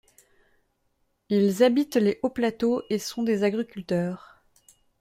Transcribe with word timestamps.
Ils 1.29 1.61
habitent 1.61 1.93
les 1.95 2.17
hauts 2.23 2.31
plateaux 2.31 2.81
et 2.89 2.97
sont 2.97 3.21
des 3.21 3.43
agriculteurs. 3.43 4.41